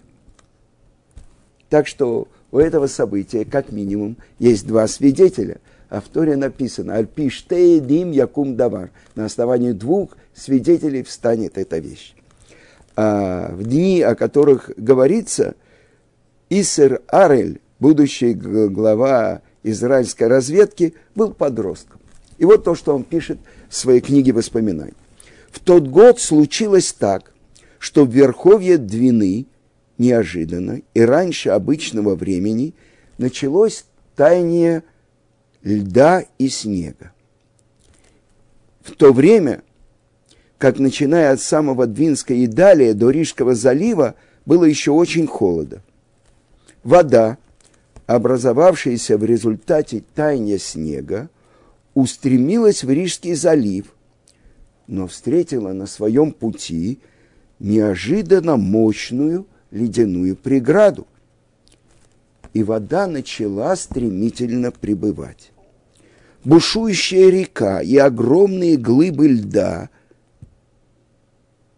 Так 1.70 1.88
что 1.88 2.28
у 2.52 2.58
этого 2.58 2.88
события, 2.88 3.46
как 3.46 3.72
минимум, 3.72 4.18
есть 4.39 4.65
два 4.65 4.88
свидетеля. 4.88 5.60
А 5.89 6.02
в 6.02 6.08
Торе 6.08 6.36
написано 6.36 6.96
«Альпиштей 6.96 7.80
дим 7.80 8.12
якум 8.12 8.56
давар». 8.56 8.92
На 9.15 9.26
основании 9.26 9.72
двух 9.72 10.18
свидетелей 10.34 11.04
встанет 11.04 11.58
эта 11.58 11.78
вещь 11.78 12.15
а 13.02 13.54
в 13.54 13.63
дни, 13.63 14.02
о 14.02 14.13
которых 14.13 14.72
говорится, 14.76 15.56
Исер 16.50 17.02
Арель, 17.08 17.62
будущий 17.80 18.34
глава 18.34 19.42
израильской 19.63 20.28
разведки, 20.28 20.96
был 21.15 21.34
подростком. 21.34 22.02
И 22.39 22.44
вот 22.44 22.65
то, 22.65 22.76
что 22.76 22.94
он 22.94 23.06
пишет 23.06 23.39
в 23.70 23.76
своей 23.78 24.02
книге 24.02 24.34
воспоминаний. 24.34 24.96
В 25.52 25.60
тот 25.60 25.88
год 25.88 26.20
случилось 26.20 26.94
так, 26.94 27.34
что 27.80 28.06
в 28.06 28.12
Верховье 28.12 28.78
Двины 28.78 29.48
неожиданно 29.98 30.82
и 30.94 31.02
раньше 31.02 31.50
обычного 31.50 32.16
времени 32.16 32.74
началось 33.18 33.86
таяние 34.16 34.84
льда 35.64 36.24
и 36.38 36.50
снега. 36.50 37.12
В 38.82 38.92
то 38.96 39.12
время 39.12 39.62
как 40.58 40.78
начиная 40.78 41.32
от 41.32 41.42
самого 41.42 41.88
Двинска 41.88 42.34
и 42.34 42.46
далее 42.46 42.94
до 42.94 43.10
Рижского 43.10 43.56
залива 43.56 44.16
было 44.46 44.66
еще 44.66 44.92
очень 44.92 45.26
холодно. 45.26 45.82
Вода, 46.84 47.38
образовавшаяся 48.08 49.18
в 49.18 49.24
результате 49.24 50.04
таяния 50.16 50.58
снега, 50.58 51.30
устремилась 51.94 52.84
в 52.84 52.90
Рижский 52.90 53.36
залив, 53.36 53.86
но 54.89 55.06
встретила 55.06 55.71
на 55.71 55.86
своем 55.86 56.32
пути 56.32 56.99
неожиданно 57.60 58.58
мощную 58.58 59.45
ледяную 59.69 60.36
преграду. 60.36 61.06
И 62.54 62.63
вода 62.63 63.06
начала 63.06 63.75
стремительно 63.75 64.71
прибывать. 64.71 65.52
Бушующая 66.43 67.30
река 67.30 67.82
и 67.82 67.97
огромные 67.97 68.78
глыбы 68.78 69.28
льда– 69.28 69.89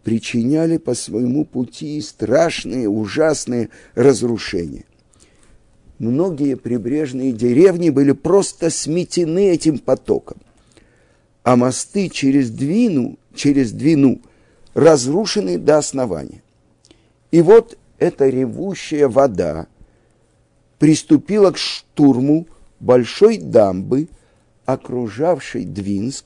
причиняли 0.03 0.77
по 0.77 0.95
своему 0.95 1.45
пути 1.45 2.01
страшные, 2.01 2.89
ужасные 2.89 3.69
разрушения. 3.93 4.85
Многие 5.99 6.55
прибрежные 6.55 7.31
деревни 7.31 7.91
были 7.91 8.13
просто 8.13 8.71
сметены 8.71 9.49
этим 9.51 9.77
потоком, 9.77 10.37
а 11.43 11.55
мосты 11.55 12.09
через 12.09 12.49
Двину, 12.51 13.17
через 13.33 13.71
Двину 13.71 14.21
разрушены 14.73 15.57
до 15.57 15.77
основания. 15.77 16.43
И 17.31 17.41
вот 17.41 17.77
эта 17.97 18.29
ревущая 18.29 19.07
вода 19.07 19.67
приступила 20.79 21.51
к 21.51 21.57
штурму 21.57 22.47
большой 22.79 23.37
дамбы, 23.37 24.07
окружавшей 24.65 25.65
Двинск 25.65 26.25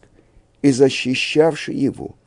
и 0.61 0.71
защищавшей 0.71 1.75
его– 1.75 2.15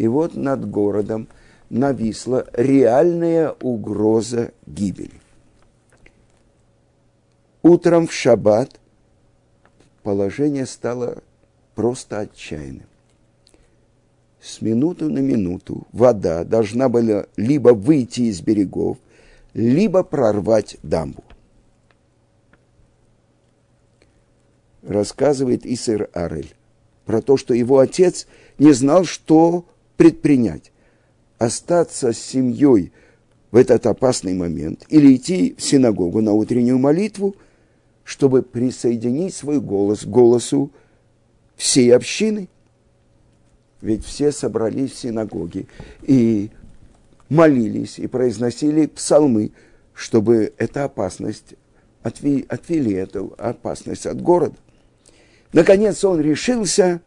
и 0.00 0.08
вот 0.08 0.34
над 0.34 0.66
городом 0.70 1.28
нависла 1.68 2.46
реальная 2.54 3.50
угроза 3.60 4.52
гибели. 4.66 5.20
Утром 7.62 8.06
в 8.06 8.12
шаббат 8.14 8.80
положение 10.02 10.64
стало 10.64 11.22
просто 11.74 12.20
отчаянным. 12.20 12.86
С 14.40 14.62
минуты 14.62 15.06
на 15.06 15.18
минуту 15.18 15.86
вода 15.92 16.44
должна 16.44 16.88
была 16.88 17.26
либо 17.36 17.70
выйти 17.70 18.22
из 18.22 18.40
берегов, 18.40 18.98
либо 19.52 20.02
прорвать 20.02 20.78
дамбу. 20.82 21.24
Рассказывает 24.82 25.66
Исер 25.66 26.08
Арель 26.14 26.54
про 27.04 27.20
то, 27.20 27.36
что 27.36 27.52
его 27.52 27.80
отец 27.80 28.26
не 28.58 28.72
знал, 28.72 29.04
что 29.04 29.66
предпринять? 29.96 30.72
Остаться 31.38 32.12
с 32.12 32.18
семьей 32.18 32.92
в 33.50 33.56
этот 33.56 33.86
опасный 33.86 34.32
момент 34.32 34.86
или 34.88 35.16
идти 35.16 35.54
в 35.58 35.62
синагогу 35.62 36.20
на 36.22 36.32
утреннюю 36.32 36.78
молитву, 36.78 37.34
чтобы 38.04 38.42
присоединить 38.42 39.34
свой 39.34 39.60
голос 39.60 40.00
к 40.00 40.06
голосу 40.08 40.70
всей 41.60 41.94
общины. 41.94 42.48
Ведь 43.82 44.04
все 44.04 44.32
собрались 44.32 44.92
в 44.92 44.98
синагоге 44.98 45.66
и 46.02 46.50
молились 47.28 47.98
и 47.98 48.06
произносили 48.06 48.86
псалмы, 48.86 49.52
чтобы 49.92 50.54
эта 50.56 50.84
опасность 50.84 51.54
отвели, 52.02 52.46
отвели 52.48 52.94
эту 52.94 53.34
опасность 53.38 54.06
от 54.06 54.20
города. 54.22 54.56
Наконец 55.52 56.02
он 56.02 56.20
решился 56.20 57.02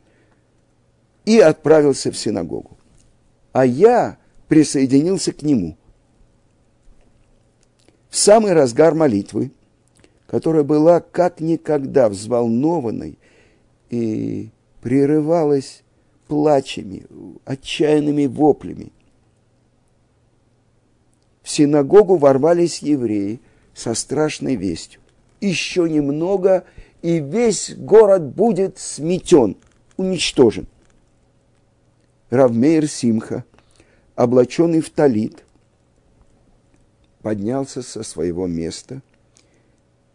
и 1.25 1.39
отправился 1.39 2.11
в 2.11 2.17
синагогу. 2.17 2.77
А 3.53 3.65
я 3.65 4.17
присоединился 4.47 5.31
к 5.31 5.41
нему. 5.41 5.77
В 8.09 8.17
самый 8.17 8.53
разгар 8.53 8.93
молитвы, 8.93 9.51
которая 10.27 10.63
была 10.63 10.99
как 10.99 11.39
никогда 11.39 12.09
взволнованной 12.09 13.17
и 13.89 14.49
прерывалась 14.81 15.83
плачами, 16.27 17.05
отчаянными 17.45 18.25
воплями. 18.25 18.91
В 21.41 21.49
синагогу 21.49 22.17
ворвались 22.17 22.79
евреи 22.79 23.41
со 23.73 23.93
страшной 23.93 24.55
вестью. 24.55 25.01
Еще 25.41 25.89
немного, 25.89 26.63
и 27.01 27.19
весь 27.19 27.75
город 27.75 28.33
будет 28.33 28.79
сметен, 28.79 29.57
уничтожен. 29.97 30.67
Равмейр 32.29 32.87
Симха, 32.87 33.43
облаченный 34.15 34.81
в 34.81 34.89
талит, 34.89 35.43
поднялся 37.21 37.81
со 37.81 38.03
своего 38.03 38.47
места 38.47 39.01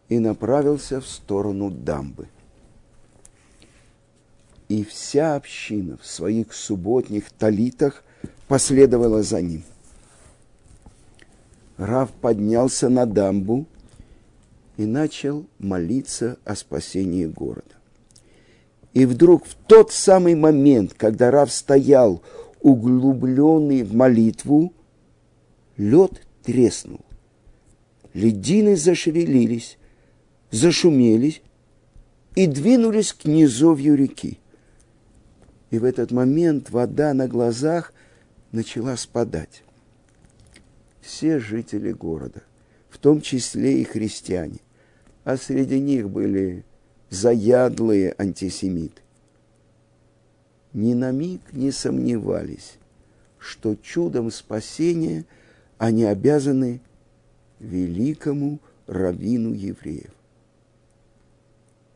и 0.09 0.19
направился 0.19 1.01
в 1.01 1.07
сторону 1.07 1.71
дамбы. 1.71 2.29
И 4.69 4.85
вся 4.85 5.35
община 5.35 5.97
в 5.97 6.07
своих 6.07 6.53
субботних 6.53 7.31
талитах 7.31 8.05
последовала 8.49 9.23
за 9.23 9.41
ним. 9.41 9.63
Рав 11.79 12.13
поднялся 12.13 12.89
на 12.89 13.07
дамбу 13.07 13.67
и 14.77 14.85
начал 14.85 15.47
молиться 15.59 16.39
о 16.45 16.55
спасении 16.55 17.25
города. 17.25 17.63
И 18.95 19.07
вдруг 19.07 19.47
в 19.47 19.55
тот 19.67 19.93
самый 19.93 20.35
момент, 20.35 20.93
когда 20.95 21.31
Рав 21.31 21.53
стоял 21.53 22.23
углубленный 22.61 23.85
в 23.85 23.95
молитву, 23.95 24.73
лед 25.77 26.21
треснул. 26.43 27.01
Ледины 28.13 28.77
зашевелились, 28.77 29.79
зашумелись 30.51 31.43
и 32.35 32.47
двинулись 32.47 33.13
к 33.13 33.25
низовью 33.25 33.95
реки. 33.95 34.39
И 35.71 35.79
в 35.79 35.85
этот 35.85 36.11
момент 36.11 36.71
вода 36.71 37.13
на 37.15 37.29
глазах 37.29 37.93
начала 38.53 38.97
спадать. 38.97 39.63
Все 41.01 41.39
жители 41.39 41.93
города, 41.93 42.43
в 42.89 42.99
том 42.99 43.21
числе 43.21 43.81
и 43.81 43.85
христиане, 43.85 44.61
а 45.25 45.37
среди 45.37 45.79
них 45.79 46.09
были 46.09 46.65
заядлые 47.11 48.15
антисемиты. 48.19 49.03
Ни 50.73 50.95
на 50.95 51.11
миг 51.11 51.41
не 51.53 51.71
сомневались, 51.71 52.79
что 53.39 53.75
чудом 53.77 54.31
спасения 54.31 55.25
они 55.79 56.05
обязаны 56.05 56.81
великому 57.59 58.61
раввину 58.87 59.53
евреев. 59.53 60.13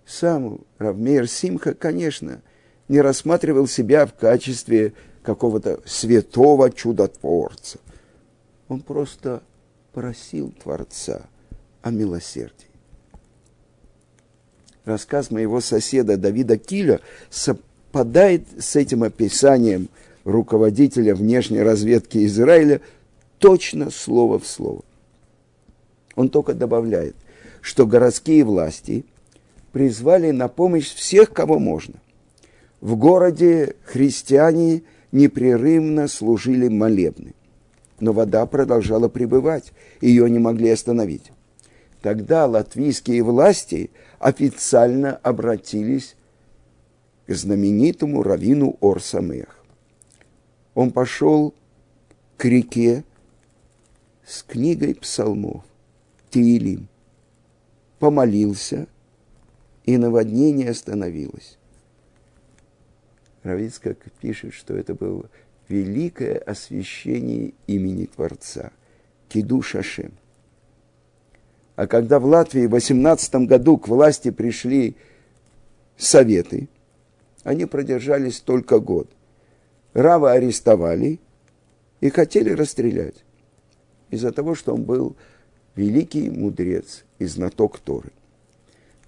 Сам 0.07 0.61
Равмейр 0.79 1.29
Симха, 1.29 1.75
конечно, 1.75 2.43
не 2.93 3.01
рассматривал 3.01 3.67
себя 3.67 4.07
в 4.07 4.15
качестве 4.15 4.93
какого-то 5.23 5.81
святого 5.85 6.71
чудотворца. 6.71 7.79
Он 8.69 8.81
просто 8.81 9.43
просил 9.93 10.53
Творца 10.63 11.23
о 11.83 11.91
милосердии 11.91 12.73
рассказ 14.85 15.31
моего 15.31 15.61
соседа 15.61 16.17
Давида 16.17 16.59
Киля 16.59 17.01
совпадает 17.31 18.43
с 18.59 18.77
этим 18.77 19.03
описанием 19.03 19.89
руководителя 20.25 21.15
внешней 21.15 21.63
разведки 21.63 22.25
Израиля 22.27 22.81
точно 23.39 23.91
слово 23.91 24.39
в 24.39 24.47
слово. 24.47 24.83
Он 26.15 26.29
только 26.29 26.55
добавляет, 26.55 27.17
что 27.61 27.87
городские 27.87 28.45
власти 28.45 29.05
призвали 29.73 30.31
на 30.31 30.49
помощь 30.49 30.93
всех, 30.93 31.33
кого 31.33 31.59
можно. 31.59 31.95
В 32.83 32.97
городе 32.97 33.77
христиане 33.85 34.83
непрерывно 35.13 36.09
служили 36.09 36.67
молебны, 36.67 37.33
но 38.01 38.13
вода 38.13 38.45
продолжала 38.45 39.09
пребывать, 39.09 39.73
ее 40.01 40.29
не 40.29 40.41
могли 40.41 40.69
остановить. 40.71 41.31
Тогда 42.01 42.45
латвийские 42.47 43.23
власти 43.23 43.93
официально 44.19 45.15
обратились 45.15 46.17
к 47.29 47.33
знаменитому 47.33 48.25
раввину 48.25 48.77
Орсамех. 48.81 49.65
Он 50.75 50.91
пошел 50.91 51.55
к 52.37 52.45
реке 52.47 53.05
с 54.27 54.43
книгой 54.43 54.97
псалмов, 54.97 55.63
Тиилим, 56.31 56.89
помолился, 58.01 58.89
и 59.85 59.97
наводнение 59.97 60.71
остановилось. 60.71 61.59
Равицкак 63.43 63.99
пишет, 64.21 64.55
что 64.55 64.75
это 64.77 64.95
было 64.95 65.29
великое 65.69 66.39
освящение 66.39 67.55
имени 67.67 68.07
Творца, 68.07 68.73
Киду 69.29 69.63
Шашем. 69.63 70.13
А 71.75 71.87
когда 71.87 72.21
в 72.21 72.27
Латвии 72.27 72.67
в 72.67 72.71
18 72.71 73.35
году 73.47 73.79
к 73.79 73.89
власти 73.89 74.31
пришли 74.31 74.97
советы, 75.97 76.69
они 77.43 77.65
продержались 77.67 78.41
только 78.41 78.79
год. 78.79 79.11
Рава 79.95 80.33
арестовали 80.33 81.19
и 82.01 82.11
хотели 82.11 82.51
расстрелять 82.51 83.25
из-за 84.11 84.33
того, 84.33 84.55
что 84.55 84.75
он 84.75 84.83
был 84.83 85.17
великий 85.75 86.31
мудрец 86.31 87.05
и 87.19 87.25
знаток 87.25 87.79
Торы. 87.79 88.13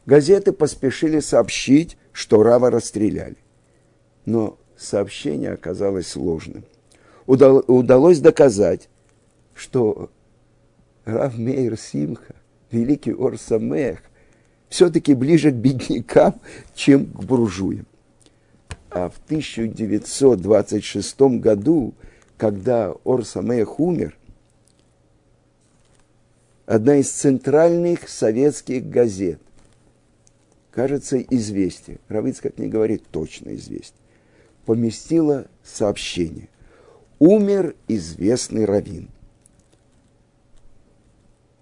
Газеты 0.07 0.53
поспешили 0.53 1.20
сообщить, 1.20 1.97
что 2.12 2.42
Рава 2.42 2.70
расстреляли. 2.70 3.37
Но 4.26 4.58
сообщение 4.76 5.52
оказалось 5.52 6.16
ложным. 6.16 6.64
Удалось 7.26 8.20
доказать, 8.20 8.88
что 9.54 10.10
Рав 11.04 11.37
Мейер 11.37 11.78
Симха 11.78 12.34
великий 12.70 13.12
Орсамех 13.12 14.02
все-таки 14.68 15.14
ближе 15.14 15.50
к 15.52 15.54
беднякам, 15.54 16.40
чем 16.74 17.06
к 17.06 17.22
буржуям. 17.22 17.87
А 18.90 19.08
в 19.08 19.18
1926 19.26 21.20
году, 21.40 21.94
когда 22.37 22.94
Орсамех 23.04 23.78
умер, 23.80 24.16
одна 26.66 26.96
из 26.96 27.10
центральных 27.10 28.08
советских 28.08 28.88
газет, 28.88 29.40
кажется, 30.70 31.20
«Известие», 31.20 31.98
как 32.08 32.58
не 32.58 32.68
говорит 32.68 33.04
точно 33.10 33.54
«Известие», 33.54 34.00
поместила 34.64 35.46
сообщение. 35.62 36.48
Умер 37.18 37.74
известный 37.88 38.64
раввин. 38.64 39.09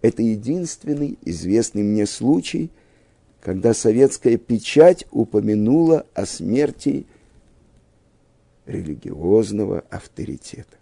Это 0.00 0.22
единственный 0.22 1.18
известный 1.22 1.82
мне 1.82 2.06
случай, 2.06 2.70
когда 3.40 3.74
советская 3.74 4.36
печать 4.36 5.06
упомянула 5.10 6.06
о 6.14 6.26
смерти 6.26 7.06
религиозного 8.66 9.84
авторитета. 9.90 10.76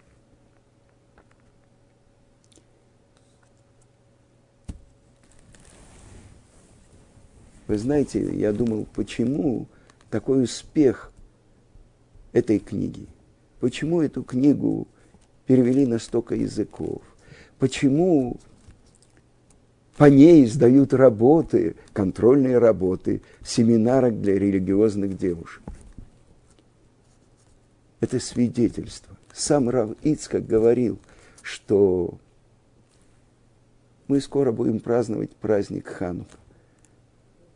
Вы 7.67 7.79
знаете, 7.79 8.35
я 8.35 8.53
думал, 8.53 8.87
почему 8.95 9.69
такой 10.11 10.43
успех 10.43 11.10
этой 12.33 12.59
книги? 12.59 13.07
Почему 13.61 14.01
эту 14.01 14.23
книгу 14.23 14.89
перевели 15.47 15.87
на 15.87 15.99
столько 15.99 16.35
языков? 16.35 17.03
Почему 17.59 18.39
по 20.01 20.07
ней 20.07 20.47
издают 20.47 20.95
работы, 20.95 21.77
контрольные 21.93 22.57
работы, 22.57 23.21
семинары 23.45 24.11
для 24.11 24.39
религиозных 24.39 25.19
девушек. 25.19 25.63
Это 28.01 28.19
свидетельство. 28.19 29.15
Сам 29.35 29.69
Рав 29.69 29.91
Ицкак 30.03 30.47
говорил, 30.47 30.99
что 31.43 32.15
мы 34.09 34.23
скоро 34.23 34.53
будем 34.53 34.81
праздновать 34.81 35.37
праздник 35.37 35.89
Ханука. 35.89 36.39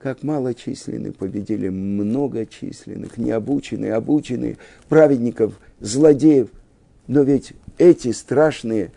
Как 0.04 0.22
малочисленные 0.22 1.12
победили 1.12 1.70
многочисленных, 1.70 3.16
необученные, 3.16 3.94
обученные, 3.94 4.58
праведников, 4.90 5.58
злодеев. 5.80 6.50
Но 7.06 7.22
ведь 7.22 7.54
эти 7.78 8.12
страшные 8.12 8.92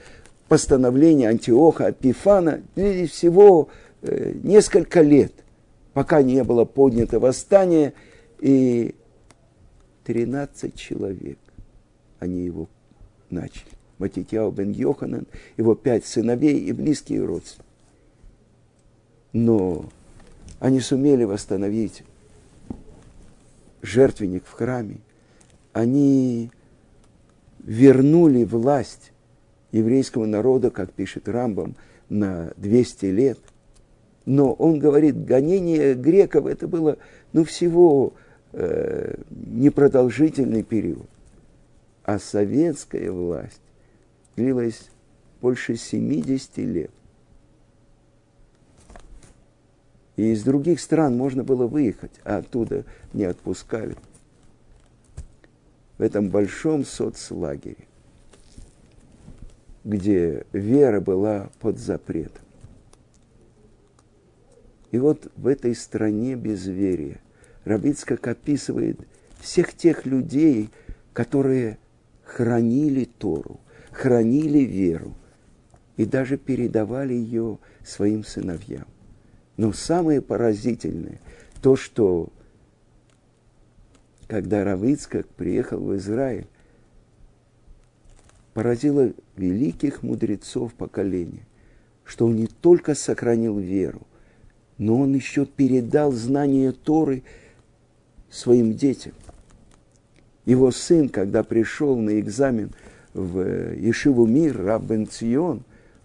постановления 0.50 1.30
Антиоха, 1.30 1.94
Пифана 1.94 2.62
длились 2.76 3.12
всего 3.12 3.70
э, 4.02 4.34
несколько 4.44 5.00
лет, 5.00 5.32
пока 5.94 6.22
не 6.22 6.44
было 6.44 6.66
поднято 6.66 7.22
восстание, 7.22 7.94
и 8.42 8.94
13 10.04 10.76
человек 10.76 11.40
они 12.20 12.44
его 12.44 12.68
начали. 13.30 13.72
Матитяу 13.98 14.52
бен 14.52 14.72
Йоханан, 14.72 15.26
его 15.56 15.74
пять 15.74 16.06
сыновей 16.06 16.60
и 16.60 16.74
близкие 16.74 17.24
родственники. 17.24 17.64
Но 19.32 19.86
они 20.60 20.80
сумели 20.80 21.24
восстановить 21.24 22.04
жертвенник 23.82 24.46
в 24.46 24.52
храме. 24.52 24.98
Они 25.74 26.52
вернули 27.60 28.44
власть 28.44 29.12
еврейского 29.72 30.26
народа, 30.26 30.72
как 30.72 30.92
пишет 30.92 31.28
Рамбам, 31.28 31.76
на 32.10 32.52
200 32.58 33.06
лет. 33.08 33.40
Но 34.26 34.54
он 34.54 34.80
говорит, 34.80 35.26
гонение 35.26 35.94
греков 35.94 36.48
это 36.48 36.68
было 36.68 36.98
ну, 37.34 37.44
всего 37.44 38.14
э, 38.54 39.16
непродолжительный 39.30 40.64
период. 40.64 41.08
А 42.04 42.20
советская 42.20 43.12
власть 43.12 43.62
длилась 44.36 44.90
больше 45.42 45.76
70 45.76 46.58
лет. 46.58 46.92
И 50.18 50.32
из 50.32 50.44
других 50.44 50.82
стран 50.82 51.16
можно 51.16 51.44
было 51.44 51.68
выехать, 51.68 52.12
а 52.26 52.38
оттуда 52.38 52.84
не 53.14 53.24
отпускали. 53.24 53.96
В 55.98 56.02
этом 56.02 56.30
большом 56.30 56.84
соцлагере, 56.84 57.88
где 59.84 60.46
вера 60.52 61.00
была 61.00 61.50
под 61.60 61.80
запретом. 61.80 62.44
И 64.92 64.98
вот 64.98 65.32
в 65.36 65.48
этой 65.48 65.76
стране 65.76 66.36
безверия 66.36 67.20
Рабицкак 67.64 68.28
описывает 68.28 69.00
всех 69.40 69.74
тех 69.76 70.06
людей, 70.06 70.70
которые 71.14 71.78
хранили 72.24 73.06
Тору, 73.06 73.60
хранили 73.92 74.60
веру 74.60 75.14
и 75.96 76.06
даже 76.06 76.38
передавали 76.38 77.14
ее 77.14 77.60
своим 77.84 78.24
сыновьям. 78.24 78.88
Но 79.58 79.74
самое 79.74 80.22
поразительное, 80.22 81.20
то, 81.62 81.76
что 81.76 82.30
когда 84.28 84.64
Равицкак 84.64 85.28
приехал 85.30 85.80
в 85.80 85.96
Израиль, 85.96 86.48
поразило 88.54 89.12
великих 89.36 90.04
мудрецов 90.04 90.74
поколения, 90.74 91.46
что 92.04 92.26
он 92.26 92.36
не 92.36 92.48
только 92.48 92.94
сохранил 92.94 93.58
веру, 93.58 94.02
но 94.78 95.00
он 95.00 95.14
еще 95.14 95.46
передал 95.46 96.12
знание 96.12 96.72
Торы 96.72 97.24
своим 98.30 98.74
детям. 98.74 99.14
Его 100.46 100.72
сын, 100.72 101.10
когда 101.10 101.44
пришел 101.44 101.98
на 101.98 102.20
экзамен 102.20 102.72
в 103.14 103.74
Ешиву 103.74 104.26
Мир, 104.28 104.62
Раббен 104.62 105.08
Цион, 105.08 105.64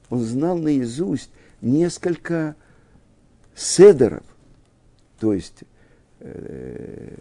он 0.09 0.21
знал 0.21 0.59
наизусть 0.59 1.31
несколько 1.61 2.57
седеров, 3.55 4.25
то 5.19 5.33
есть 5.33 5.65
э, 6.21 7.17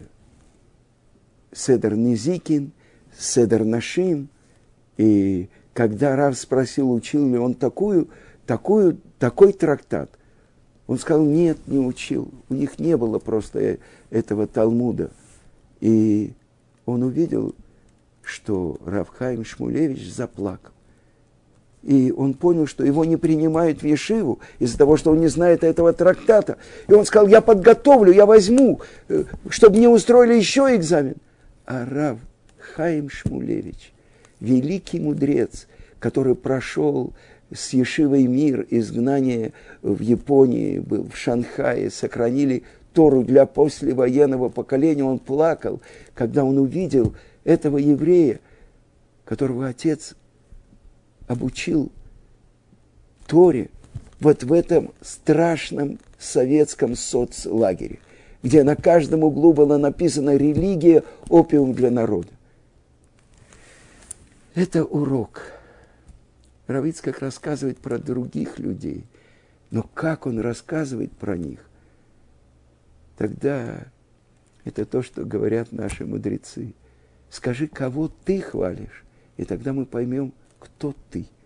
седер 1.52 1.96
Низикин, 1.96 2.72
седер 3.16 3.64
Нашим. 3.64 4.28
И 4.96 5.48
когда 5.74 6.16
Рав 6.16 6.36
спросил, 6.36 6.92
учил 6.92 7.28
ли 7.28 7.38
он 7.38 7.54
такую, 7.54 8.08
такую, 8.46 8.98
такой 9.18 9.52
трактат, 9.52 10.10
он 10.86 10.98
сказал, 10.98 11.24
нет, 11.24 11.58
не 11.66 11.78
учил. 11.78 12.30
У 12.48 12.54
них 12.54 12.78
не 12.78 12.96
было 12.96 13.18
просто 13.18 13.78
этого 14.10 14.46
Талмуда. 14.46 15.10
И 15.80 16.32
он 16.84 17.02
увидел, 17.02 17.54
что 18.22 18.78
Равхайм 18.84 19.44
Шмулевич 19.44 20.12
заплакал. 20.12 20.71
И 21.82 22.12
он 22.16 22.34
понял, 22.34 22.66
что 22.66 22.84
его 22.84 23.04
не 23.04 23.16
принимают 23.16 23.82
в 23.82 23.86
Ешиву 23.86 24.38
из-за 24.60 24.78
того, 24.78 24.96
что 24.96 25.10
он 25.10 25.20
не 25.20 25.26
знает 25.26 25.64
этого 25.64 25.92
трактата. 25.92 26.56
И 26.88 26.92
он 26.92 27.04
сказал, 27.04 27.26
я 27.26 27.40
подготовлю, 27.40 28.12
я 28.12 28.24
возьму, 28.24 28.80
э, 29.08 29.24
чтобы 29.48 29.78
мне 29.78 29.88
устроили 29.88 30.34
еще 30.34 30.74
экзамен. 30.76 31.16
А 31.66 31.84
Рав 31.84 32.18
Хаим 32.58 33.10
Шмулевич, 33.10 33.92
великий 34.38 35.00
мудрец, 35.00 35.66
который 35.98 36.36
прошел 36.36 37.12
с 37.52 37.72
Ешивой 37.72 38.26
мир, 38.26 38.64
изгнание 38.70 39.52
в 39.82 40.00
Японии, 40.00 40.78
был 40.78 41.08
в 41.12 41.16
Шанхае, 41.16 41.90
сохранили 41.90 42.62
Тору 42.92 43.24
для 43.24 43.46
послевоенного 43.46 44.50
поколения, 44.50 45.04
он 45.04 45.18
плакал, 45.18 45.80
когда 46.14 46.44
он 46.44 46.58
увидел 46.58 47.14
этого 47.44 47.78
еврея, 47.78 48.40
которого 49.24 49.66
отец 49.66 50.14
обучил 51.26 51.90
Торе 53.26 53.70
вот 54.20 54.44
в 54.44 54.52
этом 54.52 54.92
страшном 55.00 55.98
советском 56.18 56.94
соцлагере, 56.94 57.98
где 58.42 58.62
на 58.62 58.76
каждом 58.76 59.24
углу 59.24 59.52
было 59.52 59.78
написано 59.78 60.36
«религия– 60.36 61.02
опиум 61.28 61.74
для 61.74 61.90
народа». 61.90 62.28
Это 64.54 64.84
урок. 64.84 65.42
Равицкак 66.66 67.20
рассказывает 67.20 67.78
про 67.78 67.98
других 67.98 68.58
людей, 68.58 69.04
но 69.70 69.82
как 69.82 70.26
он 70.26 70.38
рассказывает 70.38 71.12
про 71.12 71.36
них, 71.36 71.60
тогда 73.16 73.86
это 74.64 74.84
то, 74.84 75.02
что 75.02 75.24
говорят 75.24 75.72
наши 75.72 76.04
мудрецы. 76.04 76.74
Скажи, 77.30 77.66
кого 77.66 78.08
ты 78.08 78.40
хвалишь, 78.40 79.04
и 79.36 79.44
тогда 79.44 79.72
мы 79.72 79.86
поймем, 79.86 80.32
кто 80.62 80.94
ты– 81.10 81.26